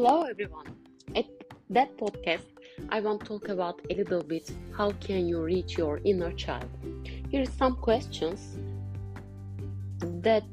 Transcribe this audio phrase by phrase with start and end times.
[0.00, 0.76] Hello everyone.
[1.16, 1.26] At
[1.70, 2.46] that podcast,
[2.88, 6.70] I want to talk about a little bit how can you reach your inner child.
[7.30, 8.58] Here are some questions
[10.22, 10.44] that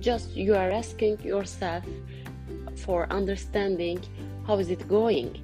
[0.00, 1.84] just you are asking yourself
[2.74, 4.02] for understanding
[4.48, 5.40] how is it going?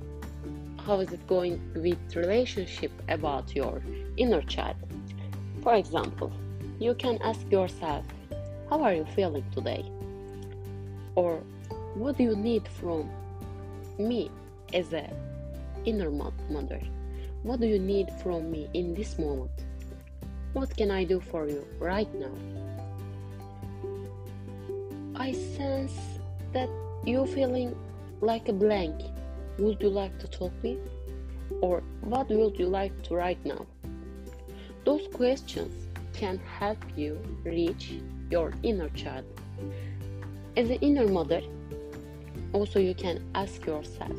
[0.85, 3.81] How is it going with relationship about your
[4.17, 4.75] inner child?
[5.63, 6.33] For example,
[6.81, 8.05] you can ask yourself,
[8.69, 9.85] how are you feeling today?
[11.15, 11.41] Or
[11.95, 13.09] what do you need from
[13.99, 14.31] me
[14.73, 15.09] as a
[15.85, 16.81] inner mother?
[17.43, 19.51] What do you need from me in this moment?
[20.53, 22.33] What can I do for you right now?
[25.15, 25.95] I sense
[26.53, 26.69] that
[27.05, 27.77] you're feeling
[28.21, 29.01] like a blank.
[29.59, 30.79] Would you like to talk me?
[31.61, 33.67] Or what would you like to write now?
[34.85, 37.95] Those questions can help you reach
[38.31, 39.25] your inner child.
[40.57, 41.41] As an inner mother,
[42.53, 44.17] also you can ask yourself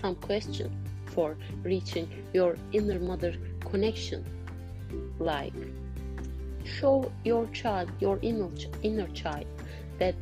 [0.00, 0.72] some questions
[1.06, 4.24] for reaching your inner mother connection.
[5.18, 5.54] Like
[6.64, 8.50] show your child your inner,
[8.82, 9.46] inner child
[9.98, 10.14] that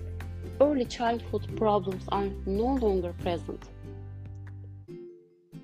[0.60, 3.62] early childhood problems are no longer present.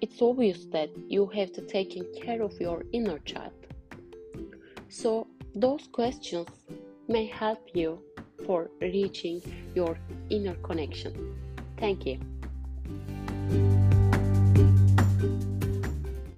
[0.01, 1.91] It's obvious that you have to take
[2.23, 3.53] care of your inner child.
[4.89, 6.48] So those questions
[7.08, 7.98] may help you
[8.47, 9.42] for reaching
[9.75, 9.98] your
[10.30, 11.36] inner connection.
[11.77, 13.76] Thank you.